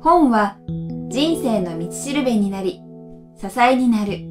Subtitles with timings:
[0.00, 0.56] 本は
[1.08, 2.80] 人生の道しるべになり、
[3.36, 4.28] 支えになる。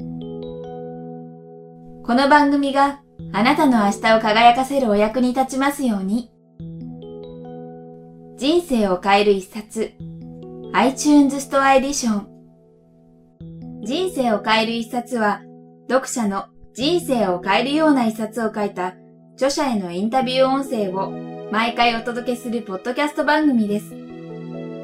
[2.06, 3.02] この番組が
[3.34, 6.30] あなたの明日を輝かせるお役に立ちますように。
[8.38, 9.92] 人生を変える一冊
[10.72, 12.28] iTunes ストアエディション
[13.84, 15.42] 人生を変える一冊は
[15.90, 18.94] 読者の人生を変えるような一冊を書いた
[19.34, 23.94] 著者へのインタビュー音声を毎回お届けするポッドキャスト番組です。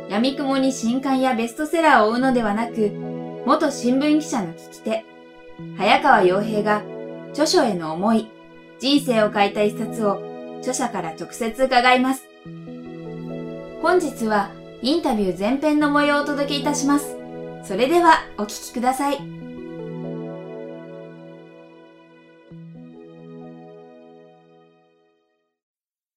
[0.09, 2.91] 闇雲に新刊やベストセラーを追うのではなく、
[3.45, 5.05] 元新聞記者の聞き手、
[5.77, 6.83] 早川洋平が
[7.31, 8.31] 著書への思い、
[8.79, 10.23] 人生を変えた一冊を
[10.59, 12.29] 著者から直接伺います。
[13.83, 14.51] 本日は
[14.83, 17.17] インタビュー前編の模様をお届けいたします。
[17.65, 19.19] それではお聞きください。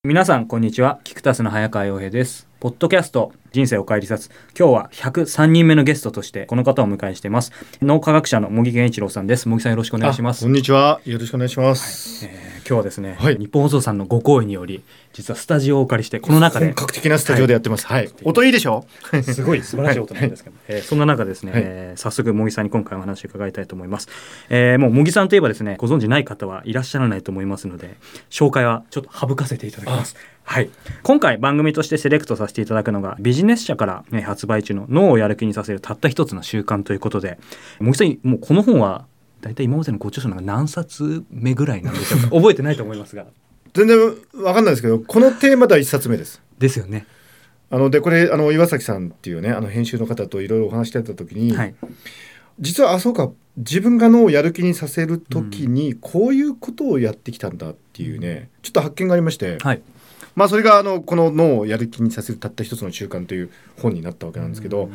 [0.06, 1.00] 皆さんこんにちは。
[1.04, 2.48] キクタスの早川洋平です。
[2.60, 7.52] ポッドキャスト人生を変えりさつ今日は103人目のゲストとしてこの方をお迎えしています。
[7.82, 9.50] 脳科学者の茂木健一郎さんです。
[9.50, 10.44] 茂木さんよろしくお願いします。
[10.44, 11.02] こんにちは。
[11.06, 12.36] よろしくお願いします、はい。
[12.36, 18.88] えー、今日はですね、はい、日本放送さんのご好意により実はスタジオをお借りしてこの中で本格的なスタジオでやってます、はい、はい、音いいでしょ？
[19.22, 24.10] すごい素晴らしい音なんですけど、はい、えー、そんな中ですね、はい、えー、早速茂木さんに今回お話を伺いたいと思います、
[24.50, 27.98] えー、もう茂木さんといえばですねご存知ない方はいらっしゃらないと思いますので
[28.32, 30.16] 紹介はちょっと省かせていただきます。
[30.48, 30.70] はい、
[31.04, 37.40] 今回番組としてセレクトさせていただくのがビジネス社から、ね、発売中の脳をやる気にさせるたった一つの習慣ということで
[37.80, 39.06] もう一度もうこの本は
[39.46, 42.28] 大体今までのご著書なんか何冊目ぐらいなんでしょうか？
[42.36, 43.28] 覚えてないと思いますが。
[43.76, 44.00] 全然
[44.42, 46.42] わかんないですけどこのテーマでは一冊目です。
[46.58, 47.06] ですよね。
[47.70, 51.76] あのでこれあの岩崎さんっていうねあの編集の方といろいろお話してた時に、はい、
[52.60, 53.32] 実はあそうか。
[53.58, 59.82] 自分が脳をやる気にさせる時にこういうことをやってきたんだっていうね、うん、ちょっと発見がありまして、はい、
[60.36, 63.50] まあ、それがあのこの脳をやる気にさせるたった一つの習慣という
[63.82, 64.90] 本になったわけなんですけど、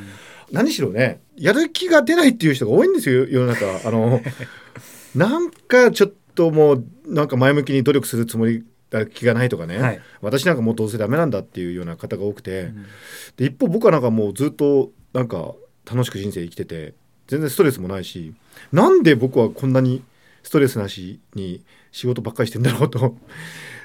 [0.52, 3.88] 何しろねやる気が出ないっていう人が多いんですよ世の中。
[3.88, 4.20] あの
[5.14, 8.64] なんかちょっともうなんか前向きに努力するつもり
[9.14, 12.86] 気がないとかね、はい、私なんかもうどうせダメなんだっていうような方が多くて、うん、
[13.36, 15.54] で一方僕はなんかもうずっとなんか
[15.90, 16.94] 楽しく人生生きてて
[17.28, 18.34] 全然ストレスもないし
[18.72, 20.02] なんで僕はこんなに
[20.42, 21.62] ストレスなしに
[21.92, 23.16] 仕事ばっかりしてんだろうと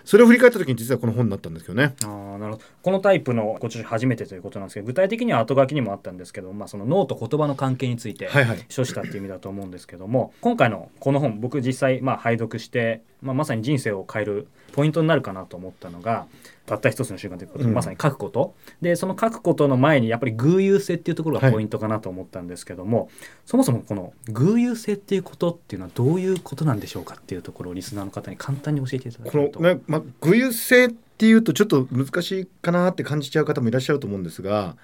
[0.06, 1.96] それを振り返った時に実はこの本になったんですけどね。
[2.06, 8.30] あなるほどこのタイプのご著書初めてということなんですけど具体的には後書きにもあったんですけど、まあ、その脳と言葉の関係について
[8.70, 16.28] 書したっていう意味だと思うんですけども、はいはい、今回のこの本僕実際まあ拝読して、まあ、まさに人生を変えるポイントになるかなと思ったのが
[16.66, 23.10] たった一つの習慣ということで、うん、まさに書くことでその書くことの前にやっぱり偶有性っていうところがポイントかなと思ったんですけども、はい、
[23.46, 29.60] そもそもこの偶有性っていうことっていうのはどういうことなんでしょうかっていうところをリスナーの方に簡単に教えていただけると。
[29.60, 34.76] このねまあ、偶有性っていうとちょっと難しいかなって感じちゃう方もいらっしゃると思うんですが、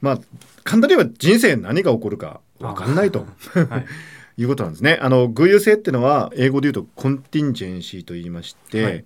[0.00, 0.18] まあ、
[0.64, 3.20] 簡単に言えば人生何が起こるか分かんないと。
[3.20, 3.86] はい
[4.38, 4.98] いうことなんですね。
[5.02, 9.04] あの偶有性っていうのは英語で言うとコンティンジェンシーと言いまして、はい、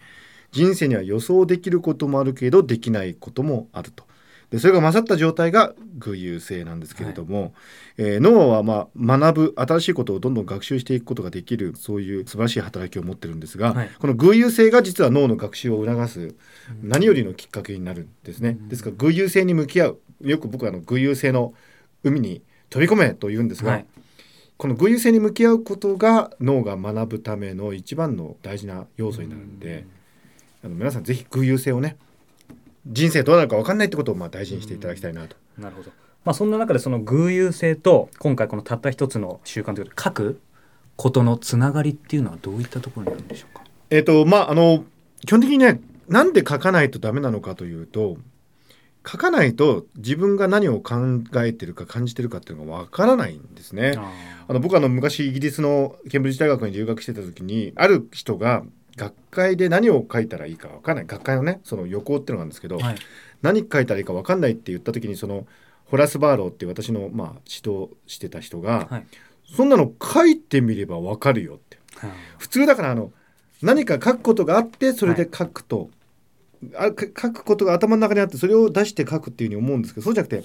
[0.53, 4.05] 人生には予想できることもあるけどできないこともあると。
[4.51, 7.53] でそれが勝った状態が偶有性なんですけれども、はい、
[7.97, 16.35] えー、脳はまあ学ぶ新しいことをどんどん学習していくことができるそういう素晴らしい働きを持ってるんですが、はい、この偶有性が実は脳の学習を促す
[16.83, 18.59] 何よりのきっかけになるんですね。
[18.69, 19.99] ですから偶有性に向き合う。
[20.21, 21.55] よく僕はあの偶有性の
[22.05, 23.87] 海に飛び込めと言うんですが、はい、
[24.57, 29.85] この偶有性に向き合うことが脳が学ぶための一番の大事な要素になるんで。
[30.65, 31.97] あの皆さんぜひ偶有性をね
[32.87, 35.37] 人生どうなるか分かんないってことをまあ大事にしていただきたいなと。
[35.59, 35.91] なるほど
[36.25, 40.41] まあ、そんな中でその偶有性と今回このたった一つの習慣ということで書く
[40.95, 43.65] ことのつながりっていうのはどういったところにあるんでしょうか？
[43.91, 44.85] えっ、ー、とまああの
[45.27, 48.19] 基本的にねなんで書かないとダメなのかというと
[49.07, 50.95] 書かないと自分が何を考
[51.37, 53.95] えてるか感じてるかっていうのがわからないんですね。
[54.49, 58.63] あの僕はあの昔イギリスのケンブリッジ大学に留学してた時にある人が
[58.97, 61.07] 学会で何を書いたらいいか分かんない。
[61.07, 62.97] 学会のねその予行っていうのがあるんですけど、はい、
[63.43, 65.47] 何書いたらいいか分かんないって言った時にその
[65.87, 69.07] ホラス・バーローっていう私のまあ指導してた人が、はい、
[69.45, 73.13] そんなの書いてみれば分かるよって、はい、普通だからあの
[73.63, 75.91] 何か書くことがあってそれで書くと、
[76.77, 76.93] あ書
[77.31, 80.45] くことが頭の中にあってそれを出して書くっていうふうに思うんですけどそうじゃなくて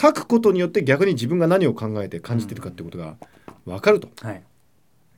[0.00, 3.16] 書くことによって逆に自分が何を考えて感じてるかっていうことが
[3.64, 4.40] 分かると、うん、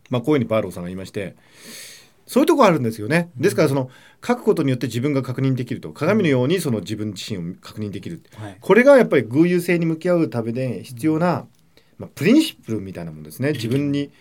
[0.08, 1.36] まあこういうふうにバーローさんが言いまして
[2.26, 3.30] そういうとこあるんですよね。
[3.36, 3.90] ですからその
[4.24, 11.46] 書くことによって自分が確認できると鏡のようにその自分自身を確認できる、はい、これがやっぱり偶有性に向き合うためで必要な、
[11.98, 13.52] まあ、プリンシプルみたいなもんですね。
[13.52, 14.12] 自分に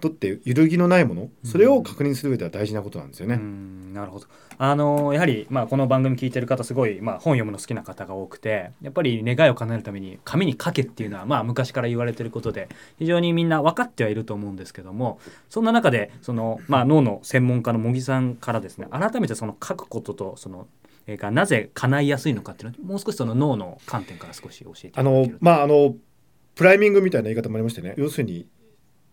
[0.00, 3.36] とって揺るぎのないものそれを確認する上では大事なことなんですよね。
[3.92, 4.26] なるほど。
[4.58, 12.68] あのやはり、まあ、この番組聞いてる方すごい、まあ、本読むの好きな方が多くてやっぱり願いを叶えるために紙に書けっていうのは、まあ、昔から言われてることで
[12.98, 20.66] 非常にみんな分かってはいると思うんですけどもそんな中でその、まあ、脳の専門家の茂木さんからですね改めてその書くこととその
[21.06, 25.94] がなぜ叶いやすいのかっていうのもう少しその脳の観点から少し教えてあのまああの
[26.54, 28.46] プライミングみたいな言い方もありましてね要するに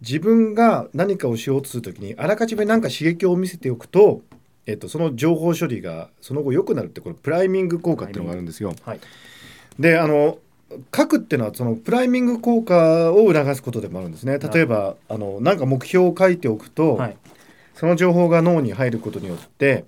[0.02, 4.22] 自分が何かをしようとするときにあらかじめ何か刺激を見せておくと
[4.68, 8.74] えっと、その情報処理がその後良くなるってこれプライミング効果っていうのがあるんですよ。
[8.84, 9.00] はい、
[9.80, 10.40] であの
[10.96, 14.40] 書くっていうのはそのプライミング効果を促すことでもあるんですね。
[14.40, 17.18] 例えばあのなんか目標を書いておくと、はい、
[17.76, 19.86] その情報が脳に入ることによって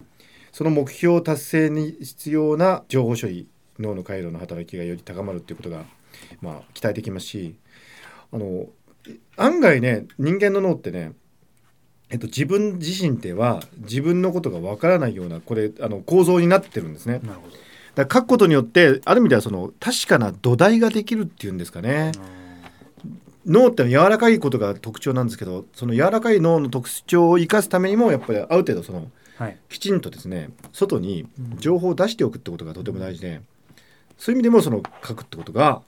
[0.51, 3.47] その目標達成に必要な情報処理
[3.79, 5.83] 脳の回路の働きがより高まるっていうことが、
[6.41, 7.55] まあ、期待できますし
[8.31, 8.65] あの
[9.37, 11.13] 案外ね人間の脳ってね
[12.09, 17.19] えっと、自分自身では自分のことがわからないようなこれあの構造になってるんですね。
[17.21, 17.55] なるほど。
[17.95, 22.13] だから書くことによってある意味ではその確かな土台ができるっていうんですかね。
[23.45, 33.41] 脳って柔らかいことが特徴なんですけどその柔らかい脳の特徴を生かすためにもやっぱりある程度その、はい、きちんとですね外に情報を出しておくってことがとても大事で、
[34.17, 35.81] そういう意味でもその書くってことが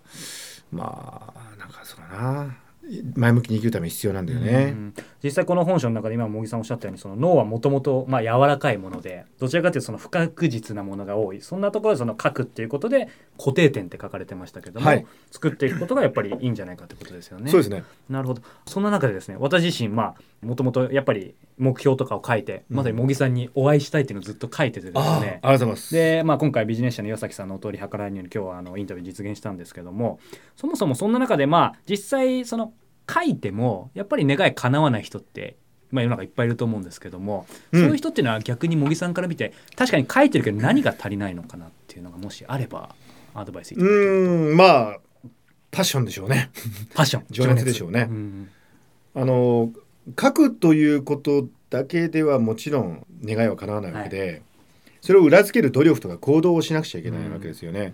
[0.71, 2.55] まあなんかそうだな
[3.15, 4.75] 前向きに生きるために必要なんだよね、
[5.23, 11.41] 実際この本書の中で今茂木さんおっしゃったようにその脳はもともと柔らかいものでどちらかというとその不確実なものが多い。
[11.41, 17.51] そんなところでその書くっていうことで固定点って書かれてましたけども、はい、作っていくことがやっぱりいいんじゃないかってことですよね。
[17.51, 17.83] そうですね。
[18.09, 18.41] なるほど。
[18.65, 25.93] そんな中でですね私自身まあもともとやっぱり目標とかを書いて、まさに茂木さんにお会いしたいっていうのをずっと書いててですね、ありがとうございます。
[25.93, 30.19] で、まあ、今回ビジネス社の岩崎さんのお通り計らいによる今日はあのインタビュー実現したんですけども
[30.55, 32.71] そもそもそんな中でまあ実際その
[33.11, 35.57] 書いてもやっぱり願い叶わない人って
[35.91, 42.93] まあ、世の中いっぱいいると思うんですけども、うん、そういう人っていうのは逆に茂木さんから見て確かに書いてるけど何が足りないのかなっていうのがもしあれば
[43.33, 44.97] アドバイスいただけうんまあ
[45.71, 46.49] パッションでしょうね。
[46.95, 47.25] パッション。
[47.29, 48.49] 情熱でしょうね、うん、
[49.13, 49.71] あの
[50.19, 54.41] 書くということだけではもちろん願いは叶わないわけで、はい、
[55.01, 57.93] それを裏付ける努力とか行動をしなくちゃいけないわけですよね、うん、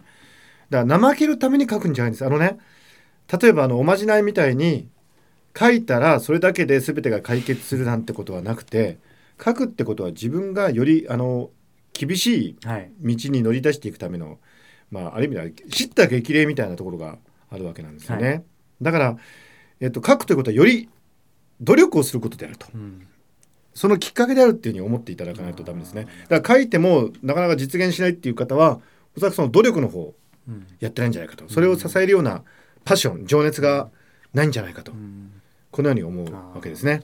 [0.69, 2.25] だから怠けるために書くんじゃないんです。
[2.25, 2.57] あのね
[3.41, 4.88] 例えばあのおまじないみたいに
[5.57, 8.98] 書いたらそれだけで全てが解決するなんてことはなくて
[9.44, 11.50] 書くってことは自分がよりあの
[11.94, 14.38] 厳しい道に乗り出していくための、はい、
[14.92, 17.18] まあ、ある意味では知った激励みたいなところが
[17.50, 18.28] あるわけなんですよね。
[18.28, 18.44] はい、
[18.81, 19.18] だから、
[19.80, 20.90] えっと、書くということはより
[21.62, 22.68] 努力をすることであると。
[22.74, 23.07] うん。
[23.74, 26.07] そのきっかけであるっていうふうに思っていただかないとダメですね。
[26.30, 28.80] だから書いてもなかなか実現しないっていう方は
[29.16, 30.13] おそらくその努力の方
[30.80, 32.44] やってないんじゃないかと、それを支えるような
[32.86, 33.90] パッション情熱が
[34.34, 34.94] ないんじゃないかと、
[35.75, 37.01] このように思うわけですね。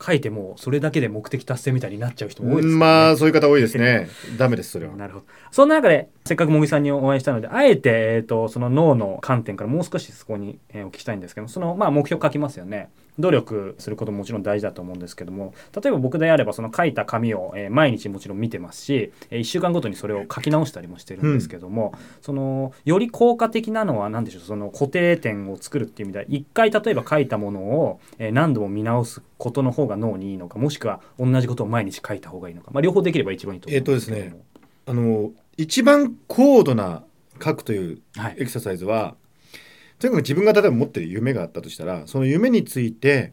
[0.00, 2.74] 書いてもそれだけで目的達成みたいになっちゃう人も多いですね。
[2.76, 4.08] まあそういう方多いですね。
[4.38, 4.96] ダメですそれは。
[4.96, 5.26] なるほど。
[5.50, 12.88] そんな中でせっかく茂木さんにお会いしたのであえてえっ、ー、とその脳の観点からもう少しそこに、えー、お聞きしたいんですけどそのまあ目標書きますよね。
[13.18, 24.42] 努力することももちろん大事だと思うんですけども例えば僕であればその書いた紙を、えー、毎日もちろん見てますし、えー、1週間ごとにそれを書き直したりもしてるんですけども、うん、そのより効果的なのは何でしょう？
[24.42, 34.24] その固定点を作るっていう意味では一回例えば書いたものを、えー、何度も見直すことの方が脳にいいのかもしくは同じことを毎日書いた方がいいのか、まあ、両方できれば一番いいと思うんですけども。
[34.24, 34.53] えー、とですね
[34.86, 37.04] あの一番高度な
[37.42, 38.02] 書くという
[38.36, 39.16] エクササイズは、は
[39.98, 43.32] い、とにかく自分が例えば持ってる夢があったとしたらその夢について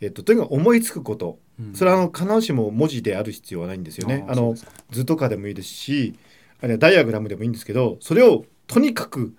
[0.00, 4.24] えっと、とにかく思いつくこと、うん、それはあの必ずしも文字である必要はないんですよね。
[4.28, 4.54] あの
[4.90, 6.14] 図とかでもいいですし
[6.60, 9.34] あるいはダイアグラムでもいいんですけどそれをとにかく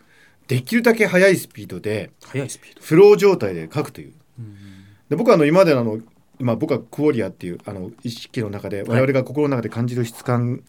[0.48, 2.12] できるだけ速いスピードで
[2.80, 4.14] フロー状態で書くという。
[4.40, 4.56] うん、
[5.10, 6.00] で僕はあの今までのあの
[6.40, 10.64] 今僕はクオリアっていうあの意識の中で我々が心の中で感じる質感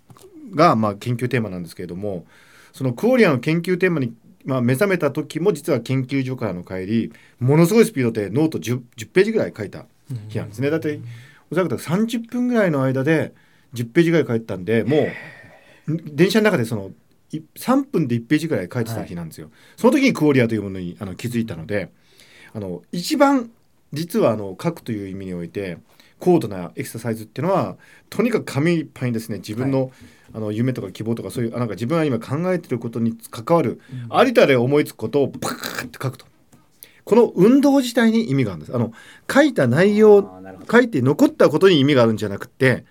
[0.54, 2.26] がまあ研究テーマなんですけれども
[2.72, 4.14] そのクオリアの研究テーマに
[4.46, 9.86] まあ、目覚めた時も実は研究所からの帰りものすごいスピードでノート 10, 10ページぐらい書いた
[10.28, 10.70] 日なんですね。
[10.70, 11.00] だって
[11.50, 13.34] おそらく30分ぐらいの間で
[13.74, 15.08] 10ページぐらい書いてたんでも
[15.88, 16.92] う電車の中でその
[17.32, 19.48] 3分で1ページぐらい書いてた日なんですよ。
[19.48, 21.90] はい、その時にクオリアというものにあの気づいたので
[22.54, 23.50] あの一番
[23.92, 25.78] 実はあの書くという意味において
[26.26, 27.76] 高度なエクササイズっていうのは
[28.10, 29.38] とにかく紙いっぱいにですね。
[29.38, 29.90] 自分の、はい。
[30.34, 33.80] あの夢とか希望とかそういうなんか自分が今考えてることに関わる、
[34.10, 36.26] うん、ありとあれ思いつくことをパーって書くと。
[37.04, 38.74] この運動自体に意味があるんです。
[38.74, 38.92] あの
[39.32, 40.28] 書いた内容
[40.68, 42.84] 書いて残ったことに意味があるんじゃなくて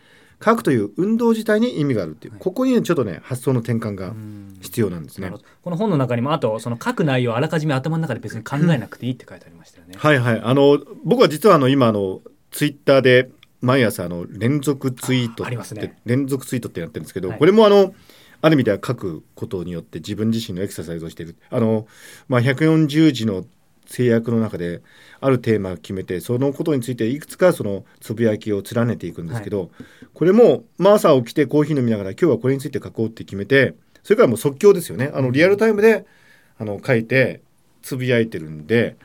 [0.43, 4.13] 書くという運動自体に意味があるっていう、はい、ここに、ね、ちょっとね発想の転換が
[4.61, 5.29] 必要なんですね。
[5.61, 9.95] この本の中にもあとその書く内容をあらかじめ頭の中で別に考えなくていいって書いてありましたよね。
[9.97, 10.41] はいはい。
[10.41, 12.21] あの僕は実はあの今あの
[12.55, 17.93] ツイッターで毎朝あの連続ツイートって、ね、連続ツイートってやってるんですけど、はい、これもあの
[18.41, 21.35] ある意味では書くことによって自分自身のエクササイズをしている。
[21.49, 21.85] あの、
[22.29, 23.43] まあ、140字の
[23.87, 24.81] 制約の中で
[25.19, 29.69] あるテーマを決めてそのことについていくつかそのつぶやきを連ねていくんですけど、はい、
[30.13, 35.11] これも、まあ、朝起きてコーヒー飲みながら今日はこれについて書こうって決めてそれからもう即興ですよね。
[35.13, 36.05] あのリアルタイムで
[36.57, 37.41] あの書いて
[37.81, 38.95] つぶやいてるんで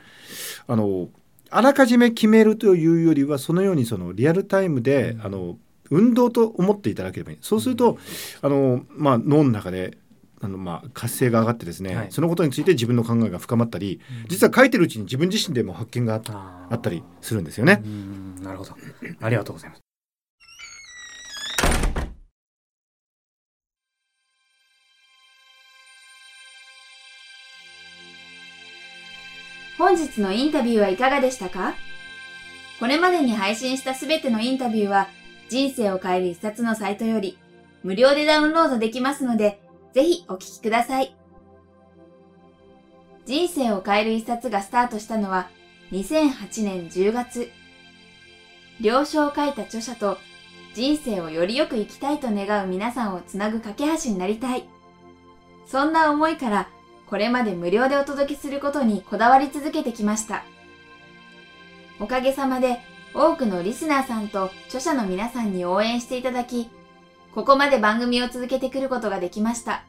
[0.67, 1.09] あの
[1.51, 5.57] あらかじめ決めるというよりはそのようにそのリアルタイムで、あの
[5.89, 7.37] 運動と思っていただければいい。
[7.41, 7.99] そうすると
[8.41, 9.97] あの、まあ、脳の中で
[10.39, 17.83] あのまあ活性が上がってですね、はい、そのことについて自分の考えが深まったり、うん、実は書いてるうちに自分自身でも発見があったりするんですよね。
[18.41, 18.71] なるほど。
[19.19, 19.90] ありがとうございます。
[29.81, 31.73] 本日のインタビューはいかがでしたか？
[32.79, 35.07] これまでに配信したすべてのインタビューは
[35.49, 37.39] 人生を変える一冊のサイトより
[37.81, 39.59] 無料でダウンロードできますので、
[39.95, 41.15] ぜひお聞きください。
[43.25, 45.49] 人生を変える一冊がスタートしたのは
[45.91, 47.51] 2008年10月。
[48.81, 50.19] 了承を書いた著者と
[50.75, 54.63] 人生をよりよく生きたいと願う皆さんをつなぐ架け橋になりたい。
[55.65, 56.69] そんな思いから
[57.11, 60.45] これまで無料でお届けすることにこだわり続けてきました。
[61.99, 62.79] おかげさまで
[63.13, 66.69] 多くのリスナーさんと著者の皆さんに応援していただき、
[67.35, 69.83] ここまで番組を続けてくることができました。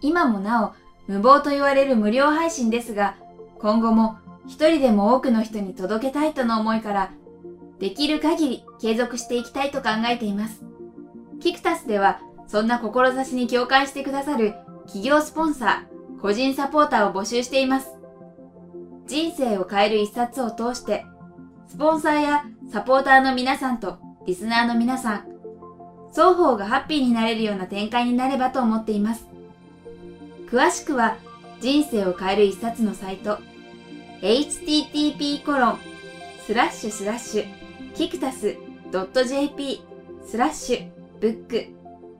[0.00, 0.72] 今もなお
[1.06, 3.14] 無謀と言われる無料配信ですが、
[3.60, 4.18] 今後も
[4.48, 7.12] 一人でも多くの人に届けたいとの思いから、
[7.78, 10.64] できる限り継続していきたいと考えています。
[11.38, 14.56] キクタスでは、そんな志に共感してくださる
[14.88, 17.90] 企業スポンサー、個人サポーターを募集しています。
[19.06, 21.04] 人生を変える一冊を通して、
[21.68, 25.24] スポンサーやサポーターの皆さんとリスナーの皆さん、
[26.10, 29.26] 双方がハッピーになれるような展開になればと思っています。
[30.50, 31.18] 詳しくは、
[31.60, 33.38] 人生を変える一冊のサイト、
[34.22, 35.78] http コロン
[36.46, 38.56] スラッシュスラッシュキクタス
[38.90, 39.82] .jp
[40.24, 40.90] スラッシュ
[41.20, 41.66] ブック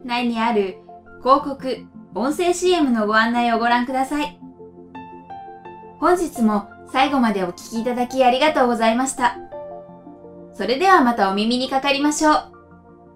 [0.04, 0.76] 内にある
[1.22, 4.38] 広告音声 CM のご案内をご覧ください。
[6.00, 9.36] 本日も最後までお聴きいただきありがとうございました。
[10.54, 12.52] それではまたお耳にかかりましょう。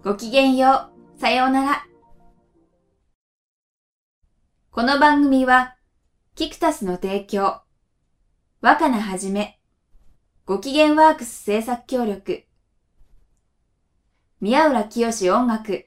[0.04, 1.20] ごきげんよう。
[1.20, 1.86] さようなら。
[4.70, 5.76] この番組は、
[6.34, 7.60] キクタスの提供、
[8.60, 9.60] 若菜はじめ、
[10.46, 12.44] ごきげんワークス制作協力、
[14.40, 15.86] 宮浦清志音楽、